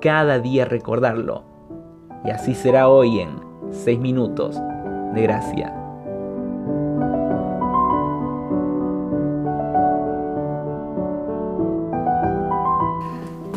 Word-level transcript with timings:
cada 0.00 0.38
día 0.38 0.64
recordarlo. 0.64 1.44
Y 2.24 2.30
así 2.30 2.54
será 2.54 2.88
hoy 2.88 3.20
en 3.20 3.40
6 3.84 3.98
minutos 3.98 4.56
de 5.14 5.22
gracia. 5.22 5.74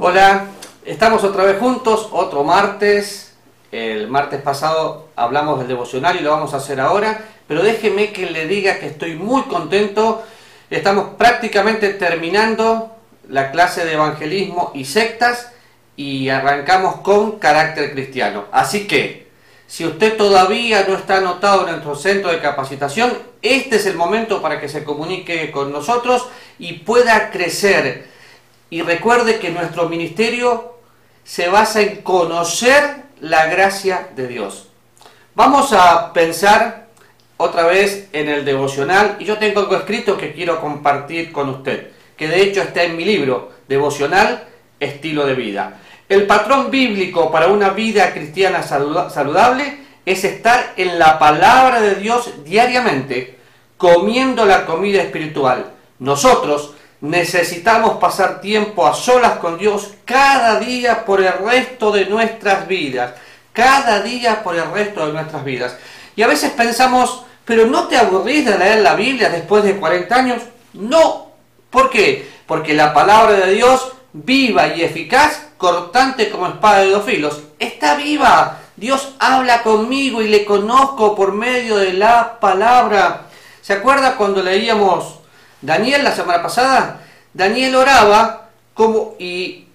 Hola, 0.00 0.46
estamos 0.84 1.24
otra 1.24 1.44
vez 1.44 1.58
juntos, 1.58 2.08
otro 2.12 2.44
martes. 2.44 3.36
El 3.70 4.08
martes 4.08 4.40
pasado 4.40 5.08
hablamos 5.16 5.58
del 5.58 5.68
devocional 5.68 6.16
y 6.16 6.22
lo 6.22 6.30
vamos 6.30 6.54
a 6.54 6.58
hacer 6.58 6.80
ahora, 6.80 7.20
pero 7.46 7.62
déjeme 7.62 8.12
que 8.12 8.30
le 8.30 8.46
diga 8.46 8.78
que 8.78 8.86
estoy 8.86 9.16
muy 9.16 9.42
contento. 9.42 10.22
Estamos 10.70 11.10
prácticamente 11.18 11.90
terminando 11.90 12.92
la 13.28 13.50
clase 13.50 13.84
de 13.84 13.94
evangelismo 13.94 14.70
y 14.74 14.86
sectas 14.86 15.52
y 15.98 16.28
arrancamos 16.28 17.00
con 17.00 17.40
carácter 17.40 17.90
cristiano. 17.90 18.44
Así 18.52 18.86
que, 18.86 19.26
si 19.66 19.84
usted 19.84 20.16
todavía 20.16 20.86
no 20.88 20.94
está 20.94 21.16
anotado 21.16 21.64
en 21.64 21.72
nuestro 21.72 21.96
centro 21.96 22.30
de 22.30 22.38
capacitación, 22.38 23.18
este 23.42 23.76
es 23.76 23.86
el 23.86 23.96
momento 23.96 24.40
para 24.40 24.60
que 24.60 24.68
se 24.68 24.84
comunique 24.84 25.50
con 25.50 25.72
nosotros 25.72 26.28
y 26.60 26.74
pueda 26.74 27.32
crecer. 27.32 28.06
Y 28.70 28.82
recuerde 28.82 29.40
que 29.40 29.50
nuestro 29.50 29.88
ministerio 29.88 30.78
se 31.24 31.48
basa 31.48 31.80
en 31.80 32.02
conocer 32.02 33.02
la 33.20 33.46
gracia 33.46 34.08
de 34.14 34.28
Dios. 34.28 34.68
Vamos 35.34 35.72
a 35.72 36.12
pensar 36.12 36.86
otra 37.38 37.66
vez 37.66 38.08
en 38.12 38.28
el 38.28 38.44
devocional 38.44 39.16
y 39.18 39.24
yo 39.24 39.36
tengo 39.38 39.58
algo 39.58 39.74
escrito 39.74 40.16
que 40.16 40.32
quiero 40.32 40.60
compartir 40.60 41.32
con 41.32 41.48
usted, 41.48 41.90
que 42.16 42.28
de 42.28 42.40
hecho 42.40 42.62
está 42.62 42.84
en 42.84 42.96
mi 42.96 43.04
libro, 43.04 43.50
Devocional, 43.66 44.44
Estilo 44.80 45.26
de 45.26 45.34
Vida. 45.34 45.80
El 46.08 46.26
patrón 46.26 46.70
bíblico 46.70 47.30
para 47.30 47.48
una 47.48 47.70
vida 47.70 48.12
cristiana 48.14 48.62
saludable 48.62 49.78
es 50.06 50.24
estar 50.24 50.72
en 50.78 50.98
la 50.98 51.18
palabra 51.18 51.82
de 51.82 51.96
Dios 51.96 52.32
diariamente, 52.44 53.36
comiendo 53.76 54.46
la 54.46 54.64
comida 54.64 55.02
espiritual. 55.02 55.66
Nosotros 55.98 56.72
necesitamos 57.02 57.98
pasar 57.98 58.40
tiempo 58.40 58.86
a 58.86 58.94
solas 58.94 59.32
con 59.32 59.58
Dios 59.58 59.92
cada 60.06 60.58
día 60.58 61.04
por 61.04 61.20
el 61.20 61.32
resto 61.44 61.92
de 61.92 62.06
nuestras 62.06 62.66
vidas. 62.66 63.12
Cada 63.52 64.00
día 64.00 64.42
por 64.42 64.56
el 64.56 64.70
resto 64.70 65.06
de 65.06 65.12
nuestras 65.12 65.44
vidas. 65.44 65.76
Y 66.16 66.22
a 66.22 66.26
veces 66.26 66.52
pensamos, 66.52 67.24
pero 67.44 67.66
¿no 67.66 67.86
te 67.86 67.98
aburrís 67.98 68.46
de 68.46 68.56
leer 68.56 68.80
la 68.80 68.94
Biblia 68.94 69.28
después 69.28 69.62
de 69.62 69.76
40 69.76 70.14
años? 70.16 70.42
No. 70.72 71.32
¿Por 71.68 71.90
qué? 71.90 72.26
Porque 72.46 72.72
la 72.72 72.94
palabra 72.94 73.32
de 73.32 73.52
Dios, 73.52 73.92
viva 74.14 74.68
y 74.68 74.82
eficaz, 74.82 75.47
cortante 75.58 76.30
como 76.30 76.46
espada 76.46 76.80
de 76.80 76.90
dos 76.92 77.04
filos, 77.04 77.42
está 77.58 77.96
viva. 77.96 78.60
Dios 78.76 79.14
habla 79.18 79.62
conmigo 79.62 80.22
y 80.22 80.28
le 80.28 80.44
conozco 80.44 81.14
por 81.16 81.32
medio 81.32 81.76
de 81.76 81.92
la 81.92 82.38
palabra. 82.38 83.26
¿Se 83.60 83.72
acuerda 83.74 84.16
cuando 84.16 84.42
leíamos 84.42 85.18
Daniel 85.60 86.04
la 86.04 86.14
semana 86.14 86.42
pasada? 86.42 87.00
Daniel 87.34 87.74
oraba 87.74 88.50
como 88.72 89.16
y 89.18 89.66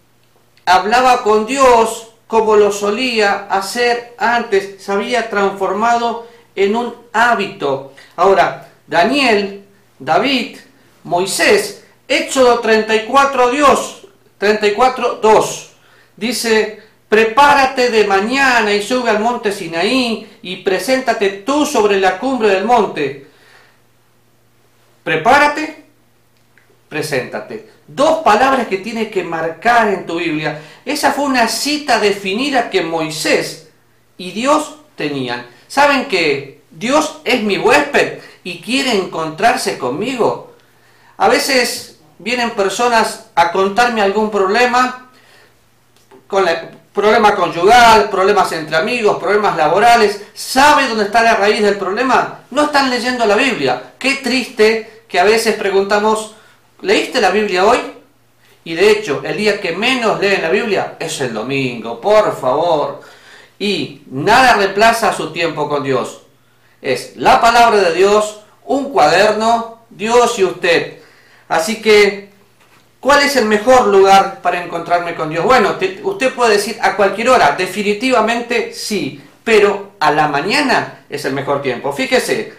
hablaba 0.66 1.22
con 1.22 1.46
Dios 1.46 2.08
como 2.28 2.56
lo 2.56 2.72
solía 2.72 3.46
hacer 3.50 4.16
antes, 4.18 4.84
se 4.84 4.92
había 4.92 5.30
transformado 5.30 6.26
en 6.56 6.76
un 6.76 6.96
hábito. 7.12 7.94
Ahora, 8.16 8.70
Daniel, 8.88 9.66
David, 10.00 10.58
Moisés, 11.04 11.84
Éxodo 12.08 12.60
34, 12.60 13.52
Dios, 13.52 14.08
34, 14.40 15.16
2 15.22 15.73
dice, 16.16 16.82
prepárate 17.10 17.90
de 17.90 18.06
mañana 18.06 18.74
y 18.74 18.82
sube 18.82 19.10
al 19.10 19.20
monte 19.20 19.52
Sinaí 19.52 20.38
y 20.42 20.58
preséntate 20.58 21.30
tú 21.30 21.66
sobre 21.66 22.00
la 22.00 22.18
cumbre 22.20 22.50
del 22.50 22.66
monte. 22.66 23.28
Prepárate, 25.04 25.84
preséntate. 26.90 27.70
Dos 27.88 28.24
palabras 28.24 28.68
que 28.68 28.78
tienes 28.78 29.10
que 29.10 29.24
marcar 29.24 29.90
en 29.90 30.06
tu 30.06 30.18
Biblia. 30.18 30.62
Esa 30.86 31.12
fue 31.12 31.26
una 31.26 31.48
cita 31.48 32.00
definida 32.00 32.70
que 32.70 32.82
Moisés 32.82 33.70
y 34.18 34.32
Dios 34.32 34.78
tenían. 34.96 35.46
¿Saben 35.68 36.06
que 36.08 36.62
Dios 36.72 37.20
es 37.26 37.44
mi 37.44 37.58
huésped 37.58 38.20
y 38.44 38.62
quiere 38.62 38.94
encontrarse 38.94 39.78
conmigo? 39.78 40.54
A 41.18 41.28
veces 41.28 42.00
vienen 42.20 42.52
personas 42.52 43.28
a 43.36 43.52
contarme 43.52 44.02
algún 44.02 44.32
problema 44.32 45.03
con 46.28 46.48
el 46.48 46.58
problema 46.94 47.36
conyugal, 47.36 48.10
problemas 48.10 48.52
entre 48.52 48.78
amigos, 48.78 49.18
problemas 49.18 49.58
laborales, 49.58 50.22
¿sabe 50.34 50.88
dónde 50.88 51.06
está 51.06 51.24
la 51.24 51.36
raíz 51.36 51.62
del 51.62 51.78
problema? 51.78 52.42
No 52.52 52.66
están 52.66 52.90
leyendo 52.90 53.26
la 53.26 53.36
Biblia. 53.36 53.94
Qué 53.98 54.16
triste 54.16 55.04
que 55.08 55.20
a 55.20 55.24
veces 55.24 55.56
preguntamos, 55.56 56.36
¿leíste 56.82 57.20
la 57.20 57.32
Biblia 57.32 57.66
hoy? 57.66 57.80
Y 58.64 58.76
de 58.76 58.92
hecho, 58.92 59.22
el 59.26 59.38
día 59.38 59.60
que 59.60 59.76
menos 59.76 60.20
leen 60.20 60.42
la 60.42 60.50
Biblia 60.50 60.96
es 61.00 61.20
el 61.22 61.34
domingo, 61.34 62.00
por 62.00 62.40
favor. 62.40 63.02
Y 63.60 64.04
nada 64.12 64.56
reemplaza 64.56 65.14
su 65.14 65.32
tiempo 65.32 65.68
con 65.68 65.84
Dios. 65.84 66.22
Es 66.82 67.16
la 67.18 67.42
palabra 67.42 67.78
de 67.78 67.94
Dios, 67.94 68.42
un 68.66 68.92
cuaderno, 68.92 69.80
Dios 69.90 70.38
y 70.40 70.44
usted. 70.46 71.00
Así 71.50 71.82
que 71.82 72.33
¿Cuál 73.04 73.22
es 73.22 73.36
el 73.36 73.48
mejor 73.48 73.88
lugar 73.88 74.40
para 74.42 74.64
encontrarme 74.64 75.14
con 75.14 75.30
Dios? 75.30 75.44
Bueno, 75.44 75.76
usted 76.04 76.34
puede 76.34 76.54
decir 76.54 76.78
a 76.82 76.96
cualquier 76.96 77.32
hora, 77.32 77.54
definitivamente 77.58 78.72
sí, 78.72 79.22
pero 79.44 79.92
a 80.00 80.10
la 80.10 80.30
mañana 80.30 81.04
es 81.10 81.26
el 81.26 81.34
mejor 81.34 81.62
tiempo. 81.62 81.92
Fíjese, 81.92 82.54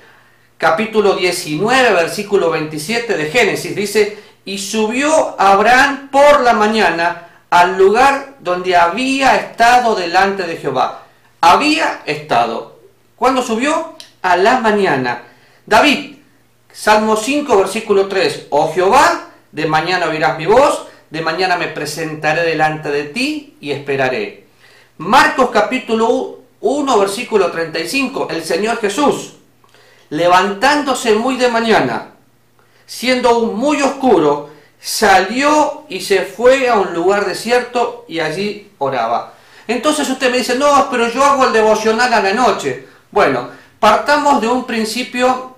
capítulo 0.59 1.15
19, 1.15 1.95
versículo 1.95 2.51
27 2.51 3.17
de 3.17 3.31
Génesis 3.31 3.75
dice, 3.75 4.19
y 4.45 4.59
subió 4.59 5.35
Abraham 5.41 6.11
por 6.13 6.43
la 6.43 6.53
mañana 6.53 7.47
al 7.49 7.79
lugar 7.79 8.35
donde 8.41 8.77
había 8.77 9.37
estado 9.37 9.95
delante 9.95 10.43
de 10.43 10.59
Jehová. 10.59 11.05
Había 11.41 12.03
estado. 12.05 12.81
¿Cuándo 13.17 13.41
subió? 13.41 13.97
A 14.21 14.37
la 14.37 14.61
mañana. 14.61 15.23
David, 15.65 16.17
Salmo 16.71 17.17
5, 17.17 17.57
versículo 17.57 18.09
3, 18.09 18.49
oh 18.51 18.71
Jehová, 18.75 19.31
de 19.55 19.67
mañana 19.67 20.09
oirás 20.09 20.37
mi 20.37 20.47
voz, 20.47 20.87
de 21.11 21.23
mañana 21.23 21.57
me 21.57 21.69
presentaré 21.69 22.43
delante 22.43 22.91
de 22.91 23.05
ti 23.05 23.57
y 23.61 23.71
esperaré. 23.71 24.49
Marcos 24.99 25.51
capítulo 25.53 26.41
1, 26.61 26.99
versículo 26.99 27.53
35, 27.53 28.29
el 28.31 28.43
Señor 28.43 28.79
Jesús, 28.79 29.35
levantándose 30.11 31.15
muy 31.15 31.37
de 31.37 31.49
mañana, 31.49 32.15
siendo 32.85 33.29
aún 33.29 33.55
muy 33.55 33.81
oscuro, 33.81 34.51
salió 34.81 35.85
y 35.89 36.01
se 36.01 36.23
fue 36.23 36.69
a 36.69 36.75
un 36.75 36.93
lugar 36.93 37.25
desierto 37.25 38.07
y 38.09 38.19
allí 38.19 38.73
oraba. 38.79 39.35
Entonces 39.69 40.11
usted 40.11 40.33
me 40.33 40.39
dice, 40.39 40.57
no, 40.57 40.89
pero 40.91 41.09
yo 41.09 41.25
hago 41.25 41.45
el 41.47 41.53
devocional 41.53 42.13
a 42.13 42.21
la 42.21 42.33
noche. 42.33 42.89
Bueno, 43.13 43.51
partamos 43.79 44.41
de 44.41 44.49
un 44.49 44.67
principio 44.67 45.54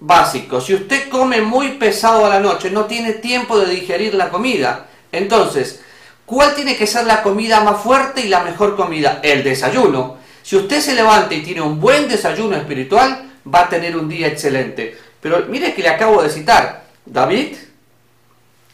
básico. 0.00 0.60
Si 0.60 0.74
usted 0.74 1.08
come 1.08 1.40
muy 1.40 1.72
pesado 1.72 2.26
a 2.26 2.28
la 2.28 2.40
noche, 2.40 2.70
no 2.70 2.84
tiene 2.84 3.14
tiempo 3.14 3.58
de 3.58 3.66
digerir 3.66 4.14
la 4.14 4.28
comida. 4.28 4.86
Entonces, 5.12 5.80
¿cuál 6.24 6.54
tiene 6.54 6.76
que 6.76 6.86
ser 6.86 7.06
la 7.06 7.22
comida 7.22 7.60
más 7.60 7.80
fuerte 7.80 8.20
y 8.20 8.28
la 8.28 8.40
mejor 8.40 8.76
comida? 8.76 9.20
El 9.22 9.42
desayuno. 9.42 10.18
Si 10.42 10.56
usted 10.56 10.80
se 10.80 10.94
levanta 10.94 11.34
y 11.34 11.42
tiene 11.42 11.60
un 11.60 11.80
buen 11.80 12.08
desayuno 12.08 12.56
espiritual, 12.56 13.30
va 13.52 13.60
a 13.60 13.68
tener 13.68 13.96
un 13.96 14.08
día 14.08 14.28
excelente. 14.28 14.96
Pero 15.20 15.46
mire 15.48 15.74
que 15.74 15.82
le 15.82 15.88
acabo 15.88 16.22
de 16.22 16.30
citar, 16.30 16.84
David 17.04 17.56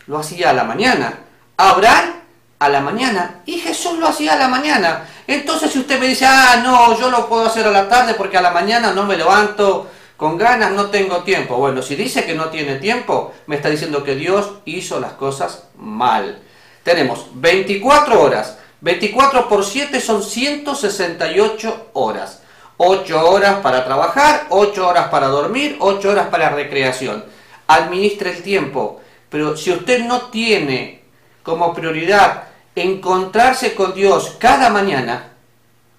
lo 0.07 0.19
hacía 0.19 0.51
a 0.51 0.53
la 0.53 0.65
mañana, 0.65 1.21
Abraham 1.57 2.23
a 2.59 2.69
la 2.69 2.81
mañana 2.81 3.43
y 3.45 3.59
Jesús 3.59 3.99
lo 3.99 4.09
hacía 4.09 4.35
a 4.35 4.37
la 4.37 4.49
mañana. 4.49 5.05
Entonces 5.27 5.73
si 5.73 5.79
usted 5.81 5.99
me 5.99 6.09
dice, 6.09 6.27
ah, 6.27 6.61
no, 6.63 6.99
yo 6.99 7.11
lo 7.11 7.29
puedo 7.29 7.47
hacer 7.47 7.67
a 7.67 7.71
la 7.71 7.89
tarde 7.89 8.15
porque 8.15 8.37
a 8.37 8.43
la 8.43 8.51
mañana 8.51 8.93
no 8.93 9.05
me 9.05 9.17
levanto, 9.17 9.91
con 10.23 10.39
ganas 10.39 10.71
no 10.71 10.87
tengo 10.87 11.25
tiempo. 11.25 11.57
Bueno, 11.57 11.83
si 11.83 11.97
dice 11.97 12.25
que 12.25 12.35
no 12.35 12.49
tiene 12.49 12.77
tiempo, 12.77 13.35
me 13.49 13.57
está 13.57 13.69
diciendo 13.71 14.05
que 14.05 14.15
Dios 14.15 14.53
hizo 14.67 15.01
las 15.01 15.15
cosas 15.15 15.65
mal. 15.77 16.39
Tenemos 16.85 17.27
24 17.35 18.23
horas 18.23 18.59
24 18.83 19.49
por 19.49 19.65
7 19.65 20.01
son 20.01 20.23
168 20.23 21.91
horas. 21.95 22.43
8 22.77 23.31
horas 23.31 23.61
para 23.63 23.85
trabajar, 23.85 24.47
8 24.51 24.89
horas 24.89 25.09
para 25.09 25.27
dormir, 25.27 25.77
8 25.81 26.09
horas 26.09 26.27
para 26.29 26.51
recreación. 26.51 27.25
Administre 27.67 28.31
el 28.31 28.43
tiempo. 28.45 29.01
Pero 29.29 29.57
si 29.57 29.73
usted 29.73 30.05
no 30.05 30.31
tiene 30.31 31.03
como 31.43 31.75
prioridad 31.75 32.45
encontrarse 32.77 33.75
con 33.75 33.93
Dios 33.93 34.37
cada 34.39 34.71
mañana, 34.71 35.31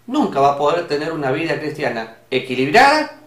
nunca 0.07 0.39
va 0.39 0.53
a 0.53 0.57
poder 0.57 0.87
tener 0.87 1.11
una 1.11 1.31
vida 1.31 1.59
cristiana 1.59 2.17
equilibrada 2.31 3.22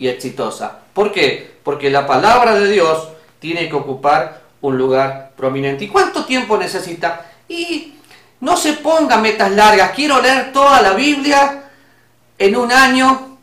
y 0.00 0.08
exitosa. 0.08 0.78
¿Por 0.92 1.12
qué? 1.12 1.58
Porque 1.62 1.90
la 1.90 2.06
palabra 2.06 2.54
de 2.54 2.68
Dios 2.68 3.08
tiene 3.38 3.68
que 3.68 3.76
ocupar 3.76 4.40
un 4.62 4.76
lugar 4.76 5.32
prominente. 5.36 5.84
¿Y 5.84 5.88
cuánto 5.88 6.24
tiempo 6.24 6.56
necesita? 6.56 7.26
Y 7.48 7.94
no 8.40 8.56
se 8.56 8.72
ponga 8.74 9.18
metas 9.18 9.52
largas. 9.52 9.92
Quiero 9.92 10.20
leer 10.20 10.52
toda 10.52 10.82
la 10.82 10.94
Biblia 10.94 11.64
en 12.38 12.56
un 12.56 12.72
año. 12.72 13.38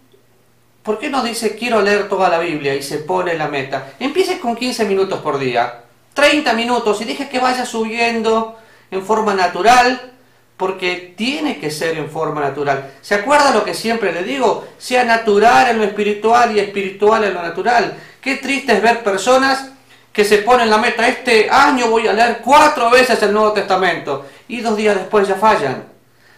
¿Por 0.82 1.00
qué 1.00 1.10
no 1.10 1.24
dice 1.24 1.56
quiero 1.56 1.82
leer 1.82 2.10
toda 2.10 2.28
la 2.30 2.40
Biblia 2.40 2.74
y 2.74 2.82
se 2.82 2.98
pone 2.98 3.36
la 3.36 3.48
meta? 3.48 3.94
Empiece 4.00 4.40
con 4.40 4.56
15 4.56 4.86
minutos 4.86 5.20
por 5.22 5.38
día, 5.38 5.84
30 6.14 6.54
minutos 6.54 7.00
y 7.02 7.06
deje 7.06 7.30
que 7.30 7.40
vaya 7.40 7.66
subiendo 7.66 8.58
en 8.90 9.06
forma 9.06 9.34
natural, 9.36 10.14
porque 10.58 11.14
tiene 11.16 11.60
que 11.60 11.70
ser 11.70 11.98
en 11.98 12.10
forma 12.10 12.42
natural. 12.42 12.92
¿Se 13.02 13.16
acuerda 13.16 13.52
lo 13.52 13.64
que 13.64 13.76
siempre 13.76 14.12
le 14.12 14.24
digo? 14.24 14.68
Sea 14.80 15.04
natural 15.04 15.70
en 15.70 15.78
lo 15.78 15.84
espiritual 15.84 16.56
y 16.56 16.60
espiritual 16.60 17.24
en 17.24 17.36
lo 17.36 17.44
natural. 17.44 17.96
Qué 18.20 18.38
triste 18.38 18.74
es 18.74 18.82
ver 18.82 19.04
personas 19.04 19.70
que 20.12 20.26
se 20.26 20.40
ponen 20.40 20.72
la 20.72 20.80
meta, 20.80 21.08
este 21.08 21.48
año 21.48 21.92
voy 21.92 22.08
a 22.08 22.14
leer 22.14 22.40
cuatro 22.44 22.90
veces 22.90 23.22
el 23.22 23.32
Nuevo 23.32 23.54
Testamento 23.54 24.26
y 24.48 24.62
dos 24.62 24.76
días 24.76 24.96
después 24.96 25.28
ya 25.28 25.36
fallan. 25.36 25.86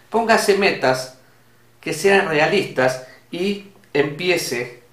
Póngase 0.09 0.57
metas 0.57 1.15
que 1.79 1.93
sean 1.93 2.27
realistas 2.27 3.07
y 3.31 3.67
empiece 3.93 4.83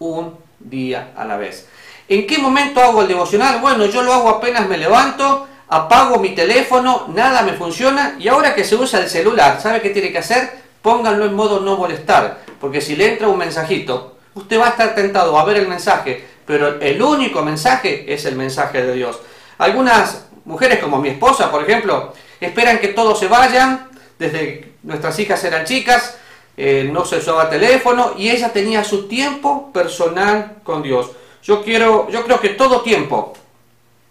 un 0.00 0.36
día 0.58 1.12
a 1.16 1.24
la 1.24 1.36
vez. 1.36 1.68
¿En 2.08 2.26
qué 2.26 2.38
momento 2.38 2.80
hago 2.80 3.02
el 3.02 3.08
devocional? 3.08 3.60
Bueno, 3.60 3.86
yo 3.86 4.02
lo 4.02 4.12
hago 4.12 4.28
apenas 4.28 4.68
me 4.68 4.76
levanto, 4.76 5.46
apago 5.70 6.18
mi 6.18 6.30
teléfono, 6.34 7.06
nada 7.14 7.42
me 7.42 7.52
funciona 7.52 8.16
y 8.18 8.26
ahora 8.26 8.54
que 8.54 8.64
se 8.64 8.74
usa 8.74 9.00
el 9.00 9.08
celular, 9.08 9.60
¿sabe 9.60 9.80
qué 9.80 9.90
tiene 9.90 10.10
que 10.10 10.18
hacer? 10.18 10.50
Pónganlo 10.82 11.24
en 11.24 11.34
modo 11.34 11.60
no 11.60 11.76
molestar, 11.76 12.40
porque 12.60 12.80
si 12.80 12.96
le 12.96 13.12
entra 13.12 13.28
un 13.28 13.38
mensajito, 13.38 14.16
usted 14.34 14.58
va 14.58 14.66
a 14.66 14.70
estar 14.70 14.94
tentado 14.96 15.38
a 15.38 15.44
ver 15.44 15.58
el 15.58 15.68
mensaje, 15.68 16.26
pero 16.44 16.80
el 16.80 17.00
único 17.00 17.42
mensaje 17.42 18.12
es 18.12 18.24
el 18.24 18.34
mensaje 18.34 18.82
de 18.82 18.94
Dios. 18.94 19.20
Algunas 19.58 20.26
mujeres 20.44 20.80
como 20.80 20.98
mi 20.98 21.10
esposa, 21.10 21.52
por 21.52 21.62
ejemplo, 21.62 22.14
esperan 22.40 22.80
que 22.80 22.88
todos 22.88 23.20
se 23.20 23.28
vayan, 23.28 23.88
desde 24.18 24.72
nuestras 24.82 25.16
hijas 25.20 25.42
eran 25.44 25.64
chicas, 25.64 26.16
eh, 26.56 26.90
no 26.92 27.04
se 27.04 27.18
usaba 27.18 27.48
teléfono 27.48 28.14
y 28.18 28.28
ella 28.28 28.52
tenía 28.52 28.82
su 28.82 29.06
tiempo 29.06 29.70
personal 29.72 30.56
con 30.64 30.82
Dios. 30.82 31.12
Yo 31.44 31.62
quiero, 31.62 32.08
yo 32.10 32.24
creo 32.24 32.40
que 32.40 32.50
todo 32.50 32.80
tiempo 32.80 33.34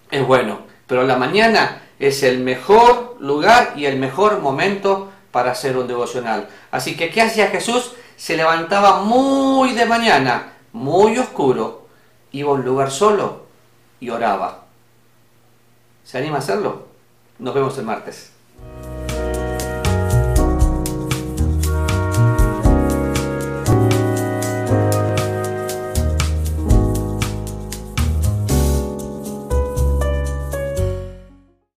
es 0.09 0.25
bueno, 0.25 0.68
pero 0.89 1.03
la 1.03 1.17
mañana 1.17 1.83
es 1.99 2.23
el 2.23 2.39
mejor 2.39 3.15
lugar 3.19 3.73
y 3.75 3.85
el 3.85 3.99
mejor 3.99 4.39
momento 4.39 5.11
para 5.31 5.51
hacer 5.51 5.77
un 5.77 5.87
devocional. 5.87 6.49
Así 6.71 6.97
que, 6.97 7.11
¿qué 7.11 7.21
hacía 7.21 7.49
Jesús? 7.49 7.93
Se 8.17 8.35
levantaba 8.35 9.03
muy 9.03 9.73
de 9.73 9.85
mañana, 9.85 10.53
muy 10.73 11.15
oscuro, 11.19 11.85
iba 12.31 12.49
a 12.49 12.53
un 12.53 12.65
lugar 12.65 12.89
solo 12.89 13.43
y 13.99 14.09
oraba. 14.09 14.65
¿Se 16.03 16.17
anima 16.17 16.37
a 16.37 16.39
hacerlo? 16.39 16.87
Nos 17.37 17.53
vemos 17.53 17.77
el 17.77 17.85
martes. 17.85 18.31